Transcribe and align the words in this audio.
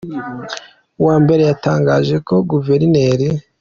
wa 1.05 1.15
Mbere 1.23 1.41
yatangaje 1.49 2.15
ko 2.27 2.35
Guverineri. 2.49 3.27